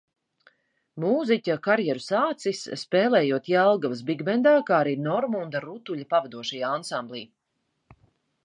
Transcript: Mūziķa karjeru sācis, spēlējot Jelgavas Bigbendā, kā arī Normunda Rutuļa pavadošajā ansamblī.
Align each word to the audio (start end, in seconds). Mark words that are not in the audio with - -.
Mūziķa 1.03 1.57
karjeru 1.67 2.03
sācis, 2.05 2.63
spēlējot 2.83 3.51
Jelgavas 3.55 4.03
Bigbendā, 4.09 4.57
kā 4.71 4.79
arī 4.87 4.97
Normunda 5.11 5.63
Rutuļa 5.69 6.11
pavadošajā 6.15 6.73
ansamblī. 6.79 7.23